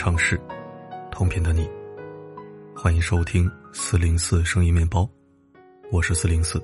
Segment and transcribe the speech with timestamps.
[0.00, 0.40] 城市，
[1.10, 1.68] 同频的你，
[2.74, 5.06] 欢迎收听四零四声音面包，
[5.92, 6.58] 我是四零四。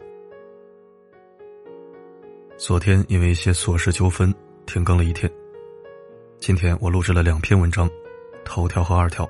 [2.56, 5.30] 昨天因为一些琐事纠纷停更了一天，
[6.38, 7.86] 今天我录制了两篇文章，
[8.42, 9.28] 头条和二条，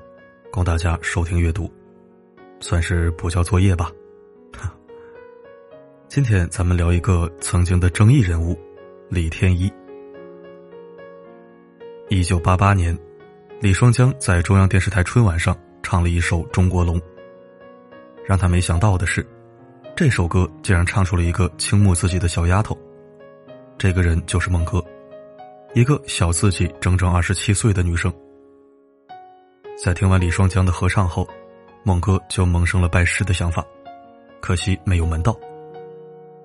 [0.53, 1.69] 供大家收听阅读，
[2.61, 3.91] 算是补交作业吧。
[6.07, 8.57] 今天咱们聊一个曾经的争议人物，
[9.09, 9.69] 李天一。
[12.07, 12.97] 一九八八年，
[13.59, 16.99] 李双江在中央电视台春晚上唱了一首《中国龙》。
[18.23, 19.25] 让他没想到的是，
[19.95, 22.77] 这首歌竟然唱出了一个倾慕自己的小丫头。
[23.75, 24.83] 这个人就是孟歌，
[25.73, 28.13] 一个小自己整整二十七岁的女生。
[29.83, 31.27] 在听完李双江的合唱后，
[31.83, 33.65] 孟歌就萌生了拜师的想法，
[34.39, 35.35] 可惜没有门道。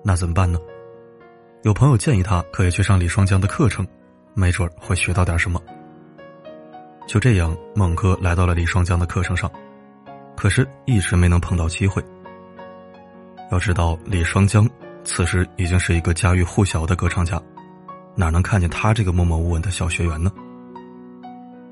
[0.03, 0.59] 那怎么办呢？
[1.61, 3.85] 有朋友建议他可以去上李双江的课程。
[4.35, 5.61] 没准会学到点什么。
[7.05, 9.51] 就这样，孟哥来到了李双江的课程上，
[10.35, 12.03] 可是一直没能碰到机会。
[13.51, 14.67] 要知道，李双江
[15.03, 17.39] 此时已经是一个家喻户晓的歌唱家，
[18.15, 20.31] 哪能看见他这个默默无闻的小学员呢？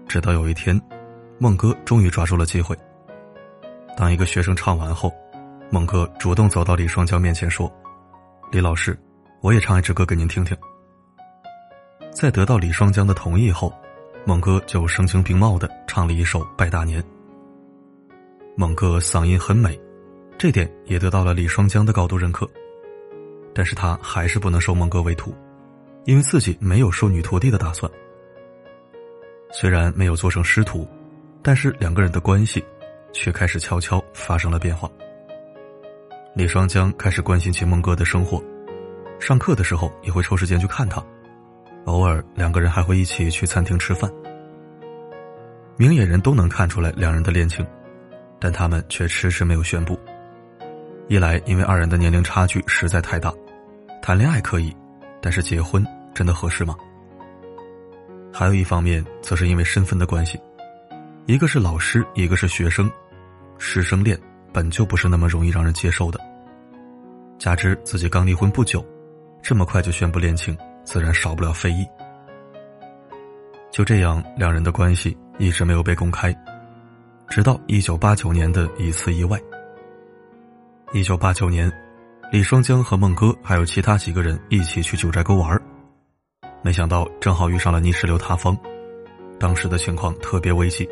[0.08, 0.80] 直到有一天，
[1.40, 2.78] 孟哥终于抓住了机会。
[3.98, 5.12] 当一个学生唱完后，
[5.72, 7.72] 孟哥主动走到李双江面前说
[8.52, 8.98] ：“李老师，
[9.42, 10.56] 我也唱一支歌给您听听。”
[12.12, 13.74] 在得到李双江的同意后，
[14.23, 17.02] 孟哥就声情并茂的唱了一首《拜大年》。
[18.55, 19.80] 孟哥嗓音很美，
[20.38, 22.47] 这点也得到了李双江的高度认可。
[23.53, 25.33] 但是他还是不能收孟哥为徒，
[26.05, 27.91] 因为自己没有收女徒弟的打算。
[29.52, 30.88] 虽然没有做成师徒，
[31.41, 32.63] 但是两个人的关系
[33.11, 34.89] 却开始悄悄发生了变化。
[36.35, 38.41] 李双江开始关心起孟哥的生活，
[39.19, 41.03] 上课的时候也会抽时间去看他。
[41.86, 44.12] 偶尔，两个人还会一起去餐厅吃饭。
[45.78, 47.66] 明眼人都能看出来两人的恋情，
[48.40, 50.00] 但他们却迟迟没有宣布。
[51.08, 53.34] 一来，因为二人的年龄差距实在太大，
[54.02, 54.75] 谈恋爱可以，
[55.22, 56.75] 但是结婚真的合适吗？
[58.31, 60.40] 还有一方面，则是因为身份的关系，
[61.25, 62.90] 一个是老师，一个是学生，
[63.58, 64.18] 师生恋
[64.53, 66.20] 本就不是那么容易让人接受的。
[67.40, 68.86] 加之自己刚离婚不久，
[69.41, 70.56] 这么快就宣布恋情。
[70.91, 71.88] 自然少不了非议。
[73.72, 76.35] 就这样，两人的关系一直没有被公开，
[77.29, 79.40] 直到一九八九年的一次意外。
[80.91, 81.72] 一九八九年，
[82.29, 85.57] 李双江和孟哥还有其他几个人一起去九寨沟玩，
[86.62, 88.58] 没想到正好遇上了泥石流塌方，
[89.40, 90.85] 当时的情况特别危急，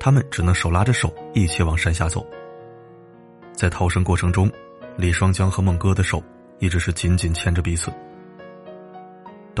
[0.00, 2.26] 他们只能手拉着手一起往山下走。
[3.52, 4.50] 在逃生过程中，
[4.96, 6.20] 李双江和孟哥的手
[6.58, 7.92] 一直是紧紧牵着彼此。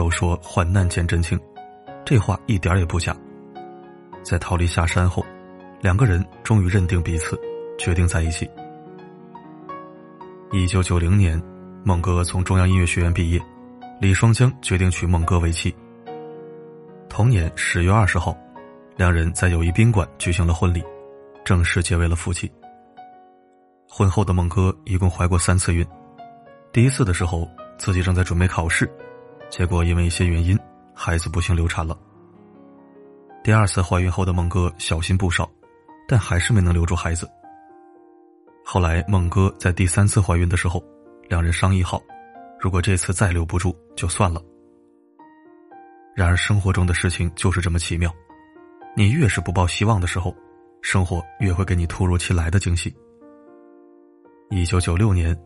[0.00, 1.38] 都说患难见真情，
[2.06, 3.14] 这话一点也不假。
[4.22, 5.22] 在逃离下山后，
[5.82, 7.38] 两个人终于认定彼此，
[7.78, 8.48] 决定在一起。
[10.52, 11.38] 一九九零年，
[11.84, 13.38] 孟哥从中央音乐学院毕业，
[14.00, 15.76] 李双江决定娶孟哥为妻。
[17.10, 18.34] 同年十月二十号，
[18.96, 20.82] 两人在友谊宾馆举行了婚礼，
[21.44, 22.50] 正式结为了夫妻。
[23.86, 25.86] 婚后的孟哥一共怀过三次孕，
[26.72, 27.46] 第一次的时候
[27.76, 28.90] 自己正在准备考试。
[29.50, 30.58] 结果因为一些原因，
[30.94, 31.98] 孩子不幸流产了。
[33.42, 35.50] 第二次怀孕后的孟哥小心不少，
[36.06, 37.28] 但还是没能留住孩子。
[38.64, 40.82] 后来孟哥在第三次怀孕的时候，
[41.28, 42.00] 两人商议好，
[42.60, 44.40] 如果这次再留不住就算了。
[46.14, 48.14] 然而生活中的事情就是这么奇妙，
[48.94, 50.34] 你越是不抱希望的时候，
[50.80, 52.94] 生活越会给你突如其来的惊喜。
[54.50, 55.36] 一九九六年，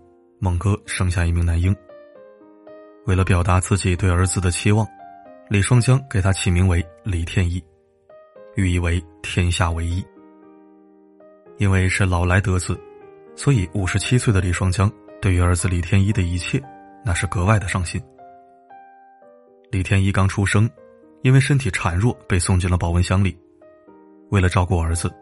[0.40, 1.74] 孟哥生下一名男婴。
[3.06, 4.86] 为了表达自己对儿子的期望，
[5.50, 7.62] 李双江给他起名为李天一，
[8.56, 10.02] 寓意为天下唯一。
[11.58, 12.80] 因为是老来得子，
[13.36, 14.90] 所以五十七岁的李双江
[15.20, 16.60] 对于儿子李天一的一切，
[17.04, 18.02] 那是格外的上心。
[19.70, 20.68] 李天一刚出生，
[21.22, 23.38] 因为身体孱弱，被送进了保温箱里。
[24.30, 25.12] 为了照顾儿子，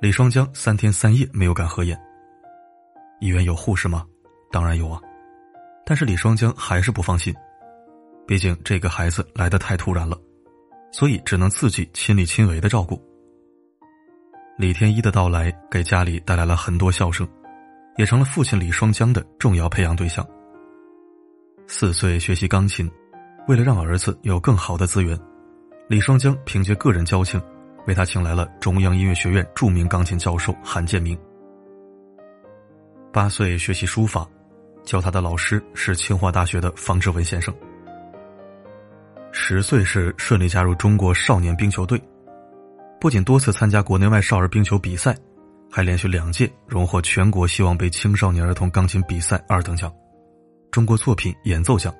[0.00, 2.00] 李双江三天三夜没有敢合眼。
[3.20, 4.06] 医院有护士吗？
[4.50, 5.00] 当然有啊。
[5.88, 7.32] 但是李双江还是不放心，
[8.26, 10.18] 毕竟这个孩子来的太突然了，
[10.90, 13.00] 所以只能自己亲力亲为的照顾。
[14.58, 17.24] 李天一的到来给家里带来了很多笑声，
[17.98, 20.26] 也成了父亲李双江的重要培养对象。
[21.68, 22.90] 四岁学习钢琴，
[23.46, 25.16] 为了让儿子有更好的资源，
[25.88, 27.40] 李双江凭借个人交情，
[27.86, 31.16] 为他请来了中央音乐学院著名钢琴教授韩建明。
[33.12, 34.28] 八岁学习书法。
[34.86, 37.54] 教他的老师是清华大学的方志文先生。
[39.32, 42.00] 十岁时顺利加入中国少年冰球队，
[42.98, 45.14] 不仅多次参加国内外少儿冰球比赛，
[45.70, 49.92] 还连续两届荣获全国希望杯青少年儿童钢琴比赛二等奖、
[50.70, 51.94] 中国作品演奏奖。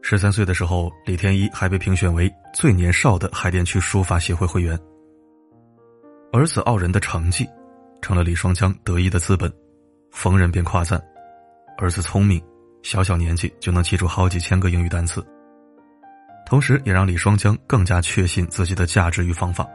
[0.00, 4.78] 十三岁的时候，李天一还被评选为最年少的海淀区书法协会会员。
[6.32, 7.46] 儿子傲人的成绩，
[8.00, 9.52] 成了李双江得意的资本，
[10.10, 11.00] 逢人便夸赞：
[11.82, 12.40] 儿子聪明，
[12.84, 15.20] 小小年纪就能记住好几千个英语单词。
[16.46, 19.68] 同时，也让李双江更加确信自己的价值与方法，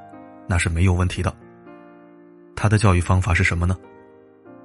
[0.48, 1.36] 那是没有问题的。
[2.56, 3.77] 他的教育方法是什么呢？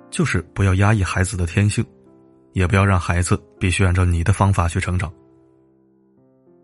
[0.09, 1.85] 就是不要压抑孩子的天性，
[2.53, 5.13] 也不要让孩子必须按照你的方法去成长。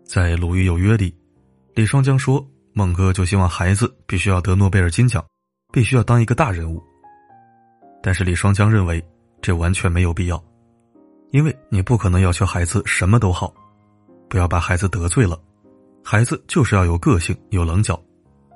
[0.05, 1.13] 在《鲁豫有约》里，
[1.75, 5.21] 李双江说：“孟哥就希望孩子必须要得诺贝尔金奖，
[5.73, 6.81] 必须要当一个大人物。”
[8.01, 9.03] 但是李双江认为
[9.41, 10.41] 这完全没有必要，
[11.31, 13.53] 因为你不可能要求孩子什么都好。
[14.27, 15.39] 不要把孩子得罪了，
[16.03, 17.99] 孩子就是要有个性、有棱角，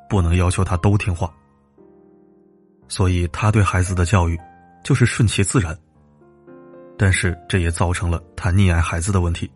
[0.09, 1.33] 不能要求他都听话。
[2.87, 4.39] 所以他对孩子的教育
[4.83, 5.75] 就是顺其自然。
[6.95, 9.49] 但是这也造成了他溺爱孩子的问题。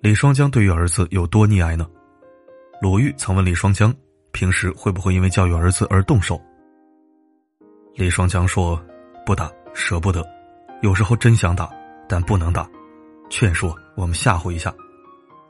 [0.00, 1.88] 李双江对于儿子有多溺爱呢？
[2.80, 3.92] 鲁豫曾问李双江，
[4.30, 6.40] 平时会不会因为教育儿子而动手？
[7.96, 8.80] 李双江说
[9.26, 10.24] ：“不打，舍不得，
[10.80, 11.68] 有时候真想打，
[12.08, 12.68] 但不能打。”
[13.30, 14.74] 劝说我们吓唬一下，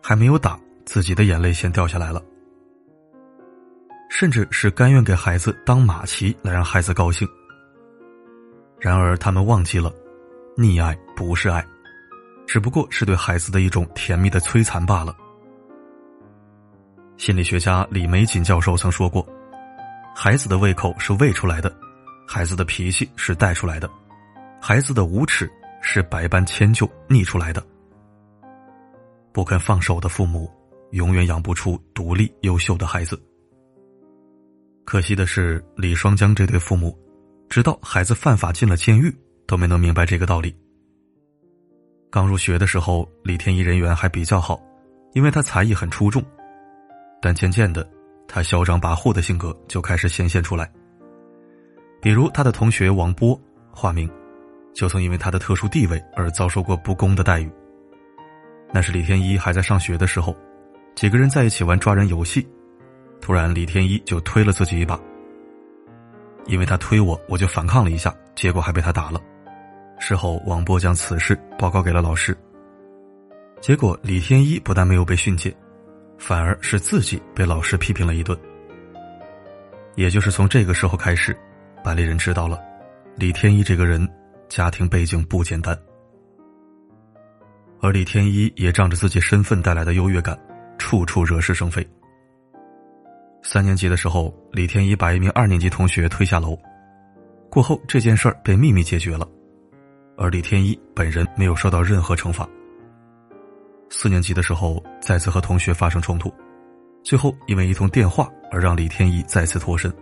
[0.02, 2.22] 还没有打，自己的眼泪先掉下来了。
[4.10, 7.28] 甚至是甘愿给孩子当马骑来让孩子高兴。
[8.80, 9.92] 然而他们忘记了，
[10.56, 11.64] 溺爱不是爱，
[12.46, 15.14] 只不过是对孩子的一种甜蜜的摧残罢了。
[17.16, 19.24] 心理学家李玫瑾教授曾说过
[20.16, 21.72] ：“孩子的胃口是喂出来的，
[22.26, 23.88] 孩子的脾气是带出来的，
[24.60, 25.50] 孩子的无耻。”
[25.80, 27.64] 是百般迁就逆出来的。
[29.32, 30.50] 不肯放手的父母，
[30.90, 33.18] 永远养不出独立优秀的孩子。
[34.84, 36.98] 可惜的是，李双江这对父母，
[37.48, 39.14] 直到孩子犯法进了监狱，
[39.46, 40.54] 都没能明白这个道理。
[42.10, 44.60] 刚入学的时候，李天一人缘还比较好，
[45.14, 46.22] 因为他才艺很出众。
[47.22, 47.88] 但渐渐的，
[48.26, 50.70] 他嚣张跋扈的性格就开始显现出来。
[52.02, 53.40] 比如他的同学王波，
[53.70, 54.10] 化名。
[54.78, 57.50] 就曾因为他的特殊地位而遭受过不公的待遇。
[58.72, 60.36] 那是李天一还在上学的时候，
[60.94, 62.46] 几个人在一起玩抓人游戏，
[63.20, 64.96] 突然李天一就推了自己一把。
[66.46, 69.20] 因为他推我，我就反抗了一下，结果还被他打了。
[69.98, 72.36] 事后，王波将此事报告给了老师。
[73.60, 75.52] 结果李天一不但没有被训诫，
[76.18, 78.38] 反而是自己被老师批评了一顿。
[79.96, 81.36] 也就是从这个时候开始，
[81.82, 82.60] 班里人知道了，
[83.16, 84.08] 李天一这个人。
[84.48, 85.78] 家庭背景不简单，
[87.80, 90.38] 而李天一也仗着自己身份带来的优越感，
[90.78, 91.86] 处处惹是生非。
[93.42, 96.58] 三年级的时候，李天一把一名二年级同学推下楼，
[97.50, 99.28] 过后这件事儿被秘密解决了，
[100.16, 102.48] 而李天一本人没有受到任何惩罚。
[103.90, 106.32] 四年级的时候，再次和同学发生冲突，
[107.02, 109.92] 最后因为一通电话而让李天一再次脱身。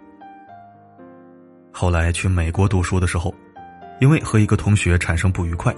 [1.72, 3.34] 后来去美国读书的时候。
[4.00, 5.74] 因为和一个同学产生不愉快，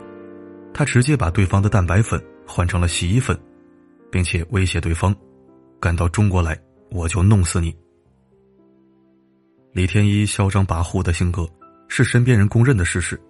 [0.74, 3.38] 他直接把对方的蛋白粉换成了洗衣粉，
[4.10, 5.14] 并且威胁对方
[5.80, 6.58] ：“赶到中国来，
[6.90, 7.74] 我就弄死你。”
[9.72, 11.48] 李天一嚣张跋扈的性格
[11.86, 13.20] 是身边人公认的事实，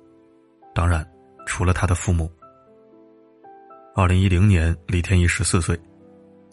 [0.74, 1.06] 当然，
[1.46, 2.30] 除了他的父母。
[3.94, 5.78] 二零一零年，李天一十四岁，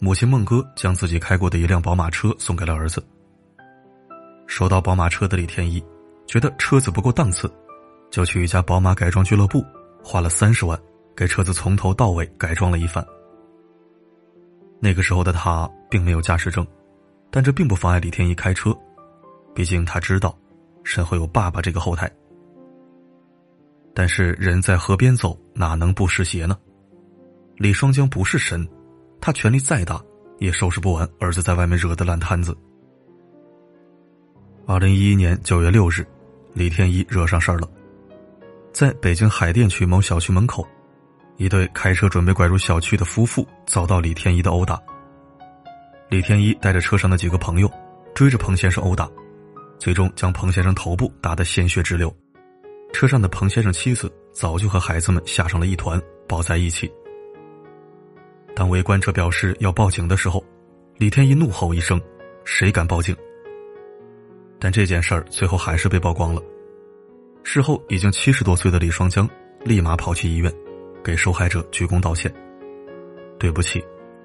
[0.00, 3.02] 母亲孟哥将自己开过的一辆宝马车送给了儿子。
[4.46, 5.82] 收到宝马车的李天一
[6.26, 7.50] 觉得车子不够档次。
[8.10, 9.64] 就去一家宝马改装俱乐部，
[10.02, 10.78] 花了三十万，
[11.14, 13.04] 给车子从头到尾改装了一番。
[14.80, 16.66] 那个时候的他并没有驾驶证，
[17.30, 18.76] 但这并不妨碍李天一开车，
[19.54, 20.36] 毕竟他知道
[20.84, 22.10] 身后有爸爸这个后台。
[23.94, 26.58] 但是人在河边走，哪能不湿鞋呢？
[27.56, 28.68] 李双江不是神，
[29.20, 29.98] 他权力再大，
[30.38, 32.56] 也收拾不完儿子在外面惹的烂摊子。
[34.66, 36.06] 二零一一年九月六日，
[36.52, 37.66] 李天一惹上事儿了。
[38.76, 40.62] 在北京海淀区某小区门口，
[41.38, 44.78] 一对开车准备拐入小区的夫妇遭到李天一的殴打。
[46.10, 47.72] 李天一带着车上的几个朋友，
[48.14, 49.08] 追着彭先生殴打，
[49.78, 52.14] 最终将彭先生头部打得鲜血直流。
[52.92, 56.92] 车上的彭先生妻子早就和孩子们吓成了一团，抱在一起。
[58.54, 60.44] 当围观者表示要报警的时候，
[60.98, 61.98] 李天一怒吼一声
[62.44, 63.16] ：“谁敢报警？”
[64.60, 66.42] 但这件事儿最后还是被曝光了。
[67.48, 69.26] 事后已经七十多岁的李双江
[69.64, 70.52] 立马跑去医院，
[71.02, 72.30] 给受害者鞠躬道歉。
[73.38, 73.82] 对不起，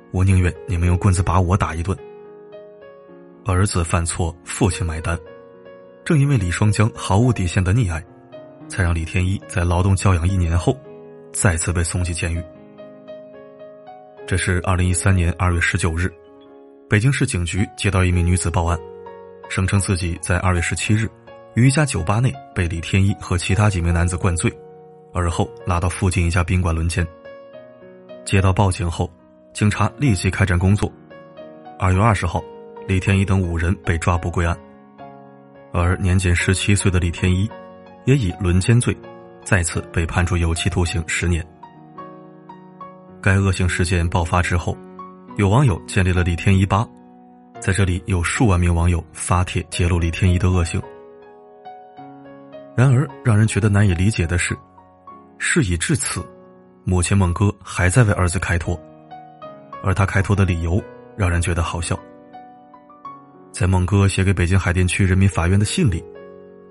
[0.10, 1.96] 我宁愿你们用棍子把我打一顿。
[3.46, 5.16] 儿子犯错，父亲买单。
[6.04, 8.04] 正因为李双江毫无底线的溺爱，
[8.68, 10.75] 才让李天一在劳动教养一年后，
[11.32, 12.44] 再次被送进监狱。
[14.25, 16.12] 这是二零一三年二月十九日，
[16.90, 18.80] 北京市警局接到一名女子报案，
[19.48, 21.08] 声称自己在二月十七日，
[21.53, 24.51] 于一家酒吧内被李天一和其他几名男子灌醉，
[25.13, 27.05] 而后拉到附近一家宾馆轮奸。
[28.24, 29.12] 接到报警后，
[29.51, 30.89] 警察立即开展工作。
[31.77, 32.41] 二月二十号，
[32.88, 34.58] 李天一等五人被抓捕归案，
[35.74, 37.50] 而年仅十七岁的李天一，
[38.05, 38.96] 也以轮奸罪，
[39.43, 41.46] 再次被判处有期徒刑十年。
[43.22, 44.77] 该恶性事件爆发之后，
[45.36, 46.88] 有网友建立了李天一吧，
[47.60, 50.81] 在这里有数万名网友发帖揭露李天一的恶行。
[52.75, 54.58] 然而，让人觉得难以理解的是，
[55.38, 56.25] 事已至此，
[56.86, 58.80] 母亲孟哥还在为儿子开脱，
[59.84, 60.82] 而他开脱的理由
[61.18, 62.00] 让人觉得好笑。
[63.51, 66.04] 在孟哥写给北京海淀区人民法院的信里，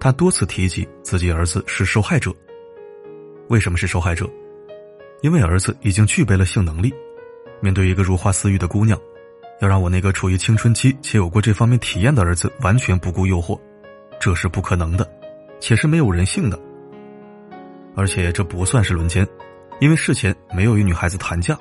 [0.00, 2.34] 他多次提及自己儿子是受害者。
[3.48, 4.28] 为什么是受害者？
[5.20, 6.90] 因为儿子已经具备了性能力，
[7.60, 8.98] 面对一个如花似玉的姑娘，
[9.60, 13.60] 要让我那个处于青春期且有过这方面体验的儿子完全不顾诱惑，
[14.18, 15.06] 这是不可能的，
[15.60, 16.58] 且是没有人性的。
[17.94, 19.26] 而且这不算是轮奸，
[19.78, 21.56] 因为事前没有与女孩子谈价，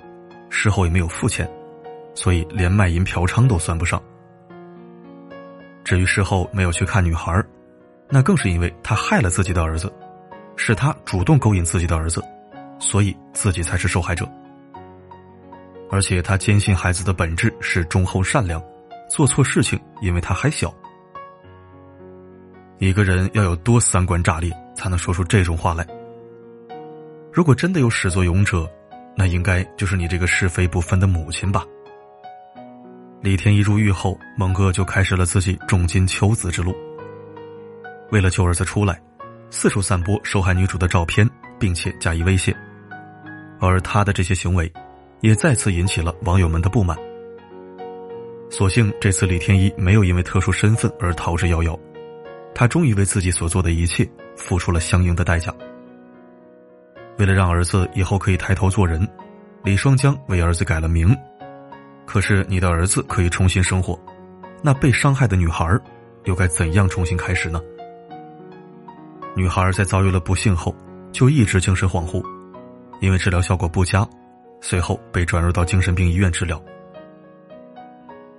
[0.49, 1.49] 事后也没有付钱，
[2.15, 4.01] 所以连卖淫嫖娼都算不上。
[5.83, 7.43] 至于事后没有去看女孩，
[8.09, 9.91] 那更是因为他害了自己的儿子，
[10.55, 12.23] 是他主动勾引自己的儿子。
[12.81, 14.25] 所以自己才是受害者，
[15.91, 18.63] 而且他坚信孩子的本质是忠厚善良，
[19.09, 20.73] 做错事情因为他还小。
[22.79, 25.85] 一个人要有多三观炸裂，才能说出这种话来？
[27.29, 28.65] 如果真的有始作俑者，
[29.17, 31.65] 那应该就是你这个是非不分的母亲吧？
[33.21, 36.73] 李天一入狱后，蒙哥就开始了自己重金求子之路。
[38.11, 38.97] 为了救儿子出来，
[39.49, 42.55] 四处散播受害女主的照片，并且加以威胁。
[43.59, 44.71] 而他的这些行为，
[45.19, 46.97] 也再次引起了网友们的不满。
[48.49, 51.77] 所幸这次李天一没有因为特殊身份而逃之夭夭，
[52.53, 55.53] 他终于为自己所做的一切付出了相应的代价。
[57.17, 59.07] 为了让儿子以后可以抬头做人，
[59.63, 61.15] 李双江为儿子改了名。
[62.05, 63.99] 可是你的儿子可以重新生活，
[64.63, 65.77] 那被伤害的女孩
[66.23, 67.61] 又该怎样重新开始呢？
[69.35, 70.75] 女孩在遭遇了不幸后，
[71.11, 72.23] 就一直精神恍惚。
[72.99, 74.05] 因为治疗效果不佳，
[74.59, 76.61] 随后被转入到精神病医院治疗。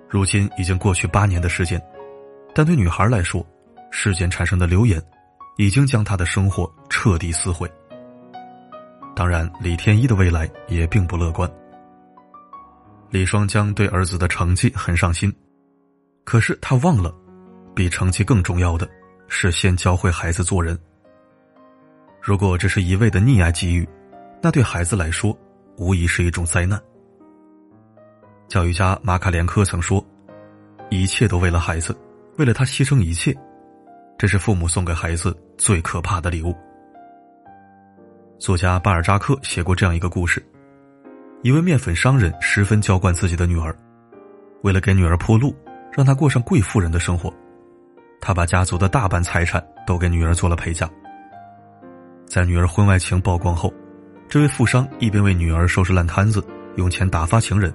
[0.09, 1.81] 如今已经过去八年的时间，
[2.55, 3.47] 但对女孩来说，
[3.90, 5.02] 事件产生的流言，
[5.56, 7.70] 已经将他的生活彻底撕毁。
[9.14, 11.50] 当然，李天一的未来也并不乐观。
[13.11, 15.35] 李双江对儿子的成绩很上心，
[16.25, 17.14] 可是他忘了，
[17.75, 18.88] 比成绩更重要的
[19.28, 20.78] 是先教会孩子做人。
[22.20, 23.88] 如果这是一味的溺爱给予。
[24.42, 25.38] 那对孩子来说，
[25.76, 26.80] 无疑是一种灾难。
[28.49, 30.02] 教育家马卡连科曾说
[30.88, 31.94] ：“一切都为了孩子，
[32.38, 33.37] 为了他牺牲一切，
[34.21, 36.55] 这是父母送给孩子最可怕的礼物。”
[38.39, 40.45] 作家巴尔扎克写过这样一个故事：
[41.43, 43.75] 一位面粉商人十分娇惯自己的女儿，
[44.61, 45.57] 为了给女儿铺路，
[45.91, 47.33] 让她过上贵妇人的生活，
[48.21, 50.87] 他把家族的大半财产都给女儿做了陪嫁。
[52.27, 53.73] 在女儿婚外情曝光后，
[54.29, 56.47] 这位富商一边为女儿收拾烂摊子，
[56.77, 57.73] 用钱打发情人，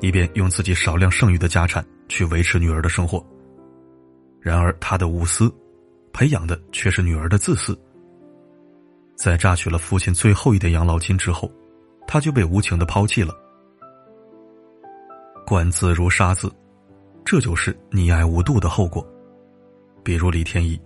[0.00, 3.22] 一边用自己少量剩余的家产去维持女儿的生活。
[4.40, 5.52] 然而，他的无私，
[6.12, 7.78] 培养的却是女儿的自私。
[9.16, 11.50] 在榨取了父亲最后一点养老金之后，
[12.06, 13.34] 他就被无情的抛弃了。
[15.44, 16.52] 惯子如杀子，
[17.24, 19.06] 这就是溺爱无度的后果。
[20.04, 20.80] 比如李天一。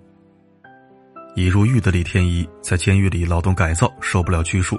[1.35, 4.78] 已入狱的李天一在监狱里劳动改造，受不了拘束，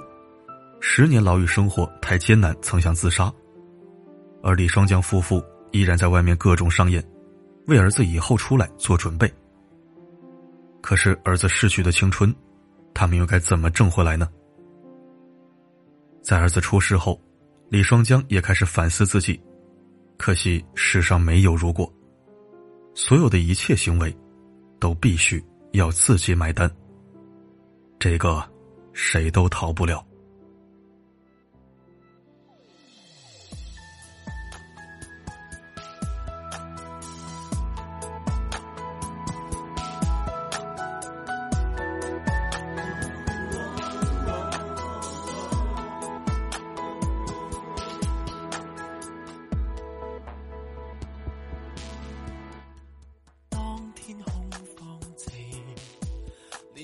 [0.80, 3.32] 十年牢狱生活太艰难，曾想自杀。
[4.42, 7.04] 而李双江夫妇依然在外面各种上演，
[7.66, 9.32] 为儿子以后出来做准备。
[10.80, 12.34] 可是儿子逝去的青春，
[12.92, 14.28] 他们又该怎么挣回来呢？
[16.22, 17.20] 在儿子出事后，
[17.68, 19.40] 李双江也开始反思自己，
[20.18, 21.92] 可惜世上没有如果，
[22.94, 24.16] 所有的一切行为，
[24.78, 25.44] 都必须。
[25.74, 26.70] 要自己买单，
[27.98, 28.48] 这个
[28.92, 30.06] 谁都逃不了。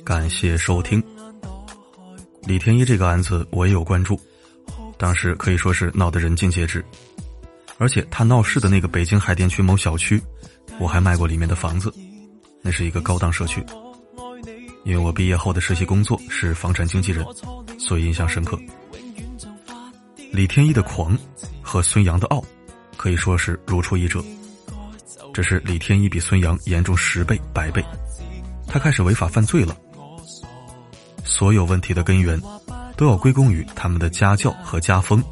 [0.05, 1.03] 感谢收听。
[2.43, 4.19] 李天一这个案子我也有关注，
[4.97, 6.85] 当时可以说是闹得人尽皆知，
[7.79, 10.21] 而且他闹事的那个北京海淀区某小区，
[10.79, 11.93] 我还卖过里面的房子，
[12.63, 13.65] 那是一个高档社区。
[14.85, 17.25] 因为我毕业后的实习工作是房产经纪人，
[17.79, 18.59] 所以印象深刻。
[20.33, 21.17] 李天一的狂
[21.63, 22.43] 和孙杨的傲，
[22.97, 24.25] 可以说是如出一辙。
[25.33, 27.85] 只是李天一比孙杨严重十倍、百倍，
[28.67, 29.77] 他开始违法犯罪了。
[31.31, 32.39] 所有问题的根源，
[32.97, 35.23] 都要归功于他们的家教和家风，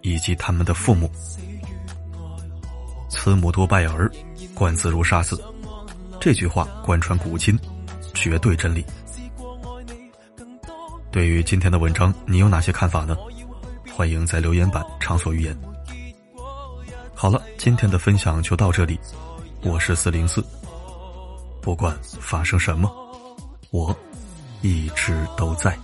[0.00, 1.10] 以及他们的父母。
[3.08, 4.10] 慈母多败儿，
[4.54, 5.42] 惯子如杀子。
[6.20, 7.58] 这句话贯穿古今，
[8.14, 8.86] 绝对真理。
[11.10, 13.16] 对于今天的文章，你有哪些看法呢？
[13.92, 15.58] 欢迎在留言板畅所欲言。
[17.12, 18.98] 好了，今天的分享就到这里。
[19.62, 20.42] 我是四零四，
[21.60, 22.90] 不管发生什么，
[23.72, 23.94] 我
[24.62, 25.76] 一直都在。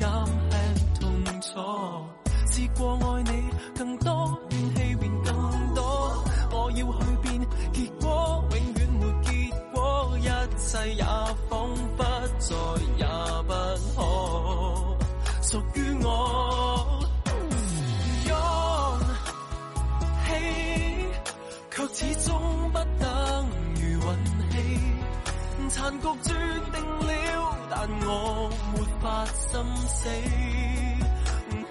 [0.00, 0.06] 岸
[0.50, 1.48] 来减轻痛楚。
[2.50, 3.30] 试过爱你
[3.76, 5.32] 更多，怨气便更
[5.74, 5.82] 多。
[6.50, 7.28] 我要去变，
[7.72, 9.30] 结果永远没结
[9.72, 9.76] 果，
[10.18, 10.22] 一
[10.58, 11.04] 切也
[11.48, 11.52] 仿
[11.96, 11.98] 佛
[12.38, 12.56] 再
[12.96, 13.04] 也
[13.46, 13.52] 不
[13.94, 13.96] 可。
[15.42, 16.06] 属於我，
[18.26, 18.30] 勇
[20.26, 20.28] 氣
[21.70, 22.28] 卻始终
[22.72, 23.06] 不等
[23.76, 24.06] 於運
[24.50, 24.56] 氣，
[25.70, 26.67] 殘局注定了，但
[29.00, 30.08] 我沒法心死。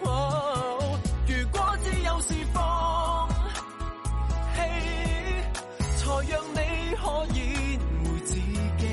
[0.03, 3.27] 哦如果只有是放
[4.55, 4.57] 棄，
[5.97, 6.59] 才讓你
[6.95, 7.37] 可以
[8.03, 8.35] 回自
[8.77, 8.85] 己，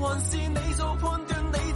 [0.00, 1.67] 還是你做判斷，你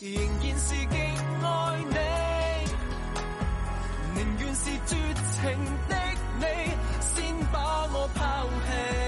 [0.00, 1.46] 仍然是极爱
[1.90, 1.96] 你。
[4.14, 5.42] 宁愿是绝情
[5.88, 5.96] 的
[6.38, 6.44] 你，
[7.00, 7.56] 先把
[7.92, 9.07] 我抛弃。